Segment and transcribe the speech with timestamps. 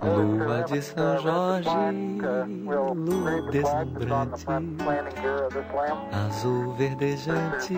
[0.00, 1.70] Lua de São Jorge,
[2.64, 4.46] lua deslumbrante,
[6.12, 7.74] azul verdejante,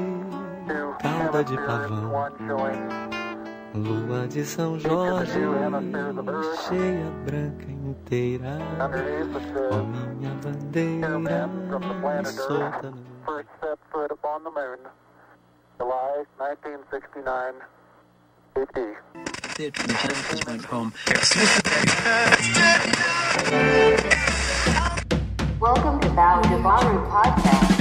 [1.01, 2.11] cauda de pavão.
[3.75, 5.41] Lua de São Jorge,
[6.69, 8.59] cheia, branca inteira,
[9.71, 11.49] ó minha bandeira,
[12.25, 14.79] solta no First set foot upon the moon,
[15.79, 17.55] July 1969,
[18.57, 19.30] AD.
[19.61, 19.95] disappeared from the
[20.47, 20.93] went home.
[25.61, 26.49] Welcome to Bow to
[27.11, 27.80] Podcast.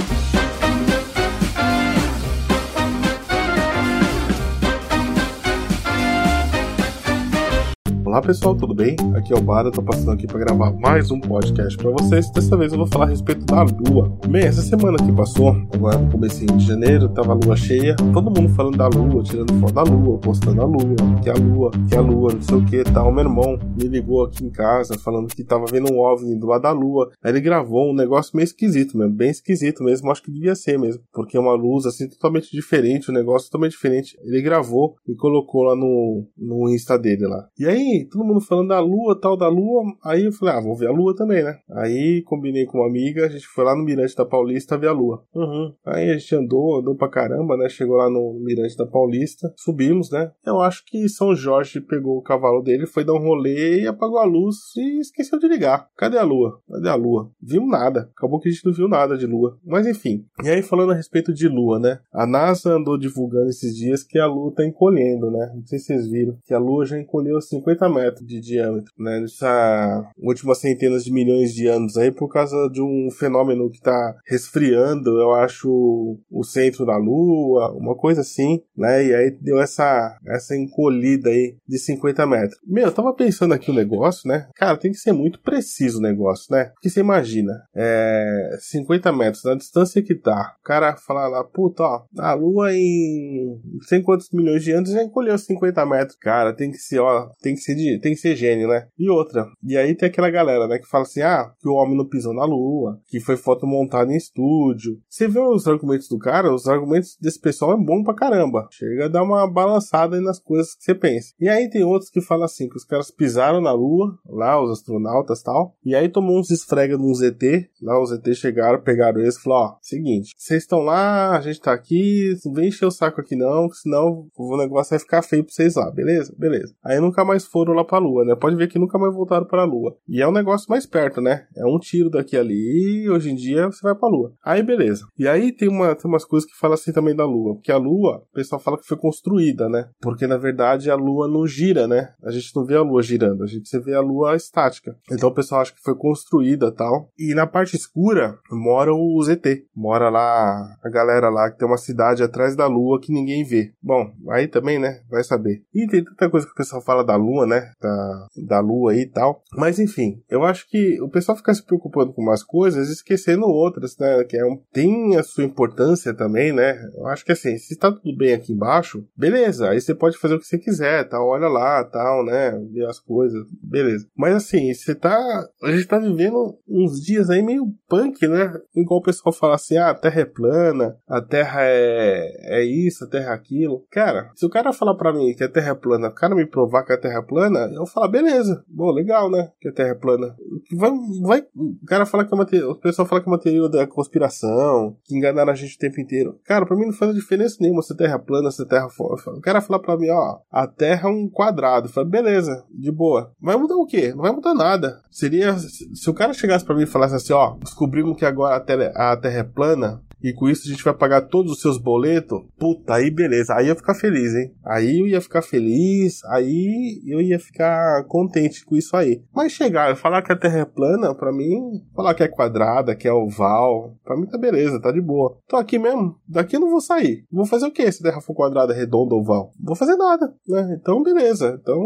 [8.20, 8.98] Olá pessoal, tudo bem?
[9.16, 12.30] Aqui é o Bara, tô passando aqui para gravar mais um podcast para vocês.
[12.32, 14.12] Dessa vez eu vou falar a respeito da lua.
[14.28, 18.30] Bem, essa semana que passou, agora no começo de janeiro, tava a lua cheia, todo
[18.30, 21.96] mundo falando da lua, tirando foto da lua, postando a lua, que a lua, que
[21.96, 23.10] a lua, não sei o que tal.
[23.10, 26.64] Meu irmão me ligou aqui em casa falando que tava vendo um OVNI do lado
[26.64, 27.10] da lua.
[27.24, 30.78] Aí ele gravou um negócio meio esquisito mesmo, bem esquisito mesmo, acho que devia ser
[30.78, 34.18] mesmo, porque é uma luz assim totalmente diferente, um negócio totalmente diferente.
[34.26, 37.48] Ele gravou e colocou lá no, no Insta dele lá.
[37.58, 39.84] E aí, todo mundo falando da lua, tal da lua.
[40.04, 41.58] Aí eu falei, ah, vou ver a lua também, né?
[41.72, 44.92] Aí combinei com uma amiga, a gente foi lá no Mirante da Paulista ver a
[44.92, 45.24] lua.
[45.34, 45.74] Uhum.
[45.86, 47.70] Aí a gente andou, andou pra caramba, né?
[47.70, 50.32] Chegou lá no Mirante da Paulista, subimos, né?
[50.46, 54.18] Eu acho que São Jorge pegou o cavalo dele, foi dar um rolê e apagou
[54.18, 55.88] a luz e esqueceu de ligar.
[55.96, 56.60] Cadê a lua?
[56.70, 57.32] Cadê a lua?
[57.42, 58.10] Vimos nada.
[58.18, 59.58] Acabou que a gente não viu nada de lua.
[59.66, 60.26] Mas enfim.
[60.44, 62.00] E aí, falando a respeito de lua, né?
[62.14, 65.52] A NASA andou divulgando esses dias que a lua tá encolhendo, né?
[65.56, 66.38] Não sei se vocês viram.
[66.46, 69.20] Que a lua já encolheu 50 metros de diâmetro, né?
[69.20, 74.16] Nessa últimas centenas de milhões de anos aí, por causa de um fenômeno que tá
[74.28, 79.06] resfriando, eu acho, o centro da Lua, uma coisa assim, né?
[79.06, 82.60] E aí deu essa, essa encolhida aí de 50 metros.
[82.66, 84.48] Meu, eu tava pensando aqui o negócio, né?
[84.56, 86.66] Cara, tem que ser muito preciso o negócio, né?
[86.74, 91.84] Porque você imagina, é, 50 metros, na distância que tá, o cara falar lá, puta,
[91.84, 96.18] ó, a Lua em sei quantos milhões de anos já encolheu 50 metros.
[96.20, 98.88] Cara, tem que ser, ó, tem que ser de, tem que ser gênio, né?
[98.98, 101.98] E outra, e aí tem aquela galera, né, que fala assim, ah, que o homem
[101.98, 105.00] não pisou na Lua, que foi foto montada em estúdio.
[105.10, 108.68] Você vê os argumentos do cara, os argumentos desse pessoal é bom pra caramba.
[108.72, 111.34] Chega a dar uma balançada aí nas coisas que você pensa.
[111.40, 114.72] E aí tem outros que falam assim, que os caras pisaram na Lua, lá, os
[114.72, 119.38] astronautas tal, e aí tomou uns esfrega num ZT, lá os ZT chegaram, pegaram eles
[119.38, 122.92] e falaram, ó, seguinte, vocês estão lá, a gente tá aqui, não vem encher o
[122.92, 126.34] saco aqui não, senão o negócio vai ficar feio pra vocês lá, beleza?
[126.38, 126.74] Beleza.
[126.84, 128.36] Aí nunca mais foram lá pra Lua, né?
[128.36, 129.96] Pode ver que nunca mais voltaram pra Lua.
[130.08, 131.46] E é um negócio mais perto, né?
[131.56, 134.34] É um tiro daqui ali e hoje em dia você vai pra Lua.
[134.44, 135.06] Aí beleza.
[135.18, 137.56] E aí tem, uma, tem umas coisas que falam assim também da Lua.
[137.56, 139.90] Porque a Lua, o pessoal fala que foi construída, né?
[140.02, 142.14] Porque na verdade a Lua não gira, né?
[142.24, 144.96] A gente não vê a Lua girando, a gente vê a Lua estática.
[145.12, 147.10] Então o pessoal acha que foi construída tal.
[147.18, 149.66] E na parte escura mora o ZT.
[149.76, 153.74] Mora lá a galera lá que tem uma cidade atrás da Lua que ninguém vê.
[153.82, 155.02] Bom, aí também, né?
[155.10, 155.64] Vai saber.
[155.74, 157.59] E tem tanta coisa que o pessoal fala da Lua, né?
[157.82, 159.42] Da, da Lua e tal.
[159.56, 163.46] Mas enfim, eu acho que o pessoal fica se preocupando com umas coisas e esquecendo
[163.46, 164.24] outras, né?
[164.24, 166.80] Que é um, tem a sua importância também, né?
[166.96, 169.70] Eu acho que assim, se tá tudo bem aqui embaixo, beleza.
[169.70, 171.28] Aí você pode fazer o que você quiser, tal.
[171.28, 172.52] Olha lá, tal, né?
[172.72, 174.08] Ver as coisas, beleza.
[174.16, 175.18] Mas assim, você tá.
[175.64, 178.54] A gente tá vivendo uns dias aí meio punk, né?
[178.76, 183.04] Igual o pessoal fala assim, ah, a Terra é plana, a Terra é, é isso,
[183.04, 183.86] a Terra é aquilo.
[183.92, 186.46] Cara, se o cara falar pra mim que a Terra é plana, o cara me
[186.46, 189.52] provar que a Terra é plana, eu vou falar, beleza, bom, legal, né?
[189.60, 190.36] Que a Terra é plana.
[190.76, 193.40] Vai, vai, o cara fala que é uma teoria, o pessoal fala que é uma
[193.40, 196.40] teoria da conspiração, que enganaram a gente o tempo inteiro.
[196.44, 198.88] Cara, pra mim não faz diferença nenhuma se a Terra é plana, se a Terra
[198.88, 201.88] é O cara falar pra mim, ó, a Terra é um quadrado.
[201.88, 203.32] Eu falo, beleza, de boa.
[203.42, 204.14] Vai mudar o quê?
[204.14, 205.02] Não vai mudar nada.
[205.12, 208.60] Seria, se o cara chegasse pra mim e falasse assim, ó, descobrimos que agora a
[208.60, 211.78] terra, a terra é plana, e com isso a gente vai pagar todos os seus
[211.78, 214.54] boletos, puta, aí beleza, aí eu ia ficar feliz, hein?
[214.66, 219.22] Aí eu ia ficar feliz, aí eu ia ficar contente com isso aí.
[219.34, 222.96] Mas chegar e falar que a Terra é plana, pra mim, falar que é quadrada,
[222.96, 225.38] que é oval, pra mim tá beleza, tá de boa.
[225.48, 227.26] Tô aqui mesmo, daqui eu não vou sair.
[227.32, 229.52] Vou fazer o que se a Terra for quadrada, redonda, oval?
[229.60, 230.78] Vou fazer nada, né?
[230.80, 231.80] Então beleza, então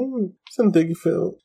[0.50, 0.94] você não tem que.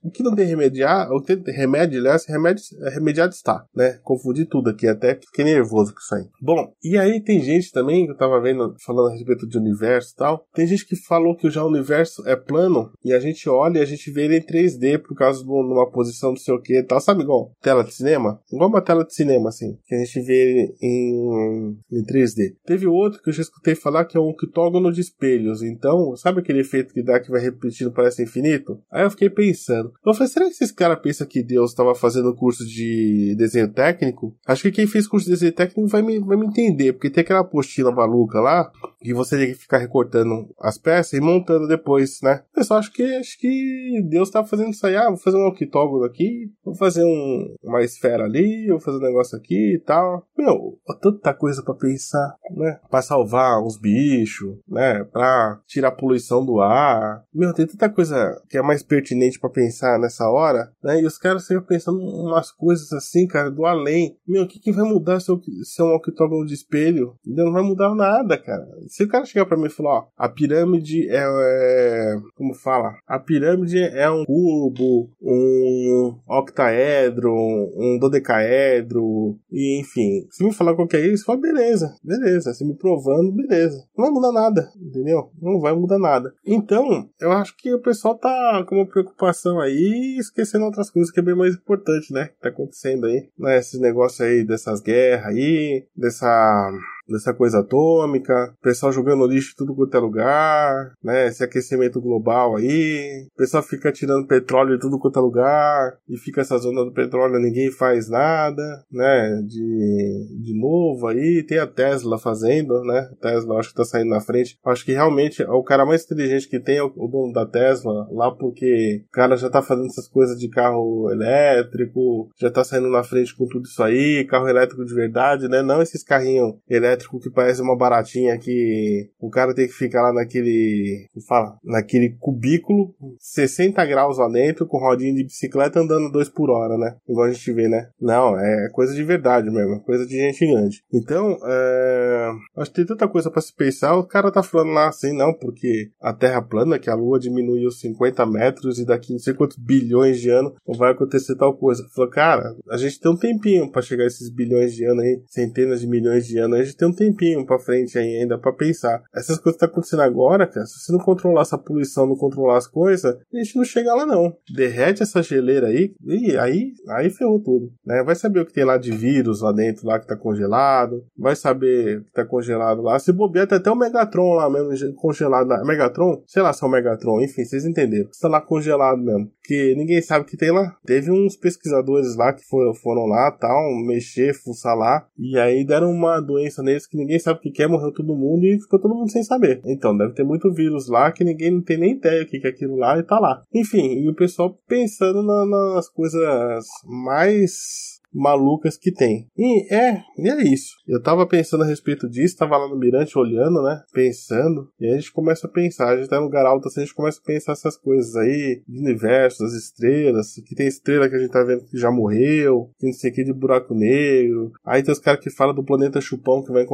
[0.03, 2.63] O que não tem remediar, o que tem remédio, aliás, remédio,
[2.93, 3.99] remediado está, né?
[4.03, 6.27] Confundi tudo aqui, até fiquei nervoso com isso aí.
[6.41, 10.13] Bom, E aí tem gente também, que eu tava vendo, falando a respeito de universo
[10.13, 13.49] e tal, tem gente que falou que já o universo é plano e a gente
[13.49, 16.55] olha e a gente vê ele em 3D por causa de uma posição não sei
[16.55, 18.41] o que e tal, sabe igual tela de cinema?
[18.53, 22.55] Igual uma tela de cinema, assim, que a gente vê ele em, em 3D.
[22.65, 26.41] Teve outro que eu já escutei falar que é um octógono de espelhos, então, sabe
[26.41, 28.81] aquele efeito que dá que vai repetindo, parece infinito?
[28.91, 32.35] Aí eu fiquei pensando, eu falei, será que esses caras pensam que Deus estava fazendo
[32.35, 34.37] curso de desenho técnico?
[34.47, 37.23] Acho que quem fez curso de desenho técnico vai me, vai me entender, porque tem
[37.23, 38.71] aquela apostila maluca lá,
[39.01, 42.43] que você tem que ficar recortando as peças e montando depois, né?
[42.57, 45.47] Eu só acho que acho que Deus tá fazendo isso aí, ah, vou fazer um
[45.47, 50.27] octógono aqui, vou fazer um, uma esfera ali, vou fazer um negócio aqui e tal.
[50.37, 52.81] Meu, tanta coisa para pensar, né?
[52.91, 55.05] Pra salvar os bichos, né?
[55.05, 57.25] Pra tirar a poluição do ar.
[57.33, 61.01] Meu, tem tanta coisa que é mais pertinente para pensar nessa hora, né?
[61.01, 64.17] E os caras ficam pensando umas coisas assim, cara, do além.
[64.27, 67.17] Meu, o que, que vai mudar se eu, se é um octógono de espelho?
[67.25, 68.67] Não vai mudar nada, cara.
[68.89, 72.95] Se o cara chegar para mim e falar, ó, a pirâmide é, é, como fala?
[73.07, 80.27] A pirâmide é um cubo, um octaedro, um dodecaedro, e enfim.
[80.31, 82.53] Se me falar qualquer isso, fala, beleza, beleza.
[82.55, 83.85] Se me provando, beleza.
[83.97, 85.31] Não vai mudar nada, entendeu?
[85.41, 86.33] Não vai mudar nada.
[86.45, 91.21] Então, eu acho que o pessoal tá com uma preocupação aí, esquecendo outras coisas que
[91.21, 92.29] é bem mais importante, né?
[92.29, 93.59] Que tá acontecendo aí, né?
[93.59, 96.71] Esses negócios aí dessas guerras aí, dessa
[97.09, 101.27] dessa coisa atômica, pessoal jogando lixo tudo quanto é lugar, né?
[101.29, 106.41] Esse aquecimento global aí, pessoal fica tirando petróleo de tudo quanto é lugar, e fica
[106.41, 108.63] essa zona do petróleo, ninguém faz nada,
[108.93, 109.43] né?
[109.47, 113.09] De, de novo aí, tem a Tesla fazendo, né?
[113.13, 114.59] A Tesla acho que tá saindo na frente.
[114.65, 118.07] Acho que realmente o cara mais inteligente que tem é o, o dono da Tesla,
[118.11, 122.89] lá porque o cara já tá fazendo essas coisas de carro elétrico, já tá saindo
[122.89, 125.63] na frente com tudo isso aí, carro elétrico de verdade, né?
[125.63, 130.03] Não esses carrinhos elétricos elétrico que parece uma baratinha que o cara tem que ficar
[130.03, 136.29] lá naquele, fala, naquele cubículo, 60 graus lá dentro, com rodinha de bicicleta andando 2
[136.31, 136.97] por hora, né?
[137.09, 137.89] Igual a gente vê, né?
[138.01, 140.83] Não, é coisa de verdade mesmo, é coisa de gente grande.
[140.93, 142.31] Então, é...
[142.57, 145.33] acho que tem tanta coisa para se pensar, o cara tá falando lá assim, não,
[145.33, 149.57] porque a Terra plana, que a Lua diminuiu 50 metros e daqui não sei quantos
[149.57, 151.87] bilhões de anos vai acontecer tal coisa.
[151.95, 155.23] Falou, cara, a gente tem um tempinho para chegar a esses bilhões de anos aí,
[155.27, 159.03] centenas de milhões de anos, a gente tem um tempinho pra frente ainda para pensar.
[159.15, 162.59] Essas coisas que tá acontecendo agora, cara, se você não controlar essa poluição, não controlar
[162.59, 164.35] as coisas, a gente não chega lá não.
[164.55, 168.03] Derrete essa geleira aí, e aí, aí ferrou tudo, né?
[168.03, 171.37] Vai saber o que tem lá de vírus lá dentro, lá que tá congelado, vai
[171.37, 172.99] saber o que tá congelado lá.
[172.99, 175.65] Se bobear, até o Megatron lá mesmo, congelado lá.
[175.65, 176.23] Megatron?
[176.27, 178.09] Sei lá se é o Megatron, enfim, vocês entenderam.
[178.11, 179.31] Está lá congelado mesmo.
[179.45, 180.77] Que ninguém sabe o que tem lá.
[180.85, 186.21] Teve uns pesquisadores lá que foram, lá, tal, mexer, fuçar lá, e aí deram uma
[186.21, 189.23] doença que ninguém sabe o que é, morreu todo mundo e ficou todo mundo sem
[189.23, 189.61] saber.
[189.65, 192.51] Então, deve ter muito vírus lá que ninguém não tem nem ideia o que é
[192.51, 193.43] aquilo lá e tá lá.
[193.55, 199.27] Enfim, e o pessoal pensando na, nas coisas mais malucas que tem.
[199.37, 200.77] E é, e é isso.
[200.87, 203.83] Eu tava pensando a respeito disso, tava lá no Mirante olhando, né?
[203.93, 204.69] Pensando.
[204.81, 205.89] E aí a gente começa a pensar.
[205.89, 208.63] A gente tá no lugar alto assim, a gente começa a pensar essas coisas aí,
[208.67, 212.71] do universo, das estrelas, que tem estrela que a gente tá vendo que já morreu,
[212.79, 214.53] que não sei o que de buraco negro.
[214.65, 216.67] Aí tem os caras que falam do planeta chupão que vai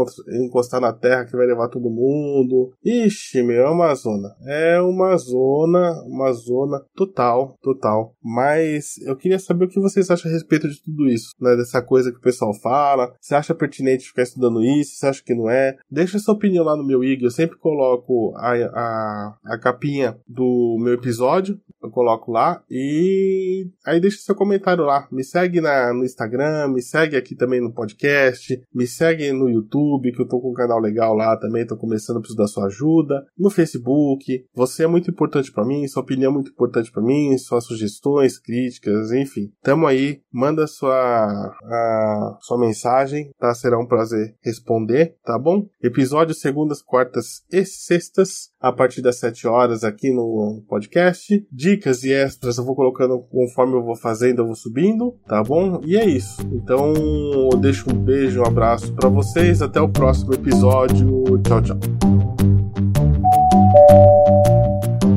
[0.45, 2.73] encostar na Terra, que vai levar todo mundo.
[2.85, 4.35] Ixi, meu, é uma zona.
[4.47, 8.15] É uma zona, uma zona total, total.
[8.23, 11.83] Mas eu queria saber o que vocês acham a respeito de tudo isso né, dessa
[11.83, 13.15] coisa que o pessoal fala.
[13.21, 14.97] Você acha pertinente ficar estudando isso?
[14.97, 15.77] Você acha que não é?
[15.91, 17.25] Deixa sua opinião lá no meu IG.
[17.25, 21.61] Eu sempre coloco a, a, a capinha do meu episódio.
[21.83, 22.63] Eu coloco lá.
[22.71, 25.07] E aí deixa seu comentário lá.
[25.13, 30.13] Me segue na, no Instagram, me segue aqui também no podcast, me segue no YouTube,
[30.13, 31.67] que eu tô com um canal legal lá também.
[31.67, 33.27] Tô começando, preciso da sua ajuda.
[33.39, 34.47] No Facebook.
[34.55, 38.39] Você é muito importante para mim, sua opinião é muito importante para mim, suas sugestões,
[38.39, 39.53] críticas, enfim.
[39.63, 40.23] Tamo aí.
[40.33, 43.55] Manda sua a sua mensagem, tá?
[43.55, 45.67] Será um prazer responder, tá bom?
[45.83, 51.47] Episódio segundas, quartas e sextas, a partir das 7 horas aqui no podcast.
[51.51, 55.81] Dicas e extras eu vou colocando conforme eu vou fazendo, eu vou subindo, tá bom?
[55.85, 56.41] E é isso.
[56.53, 61.25] Então, eu deixo um beijo, um abraço para vocês, até o próximo episódio.
[61.43, 61.79] Tchau, tchau.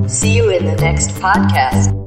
[0.07, 2.06] See you in the next podcast.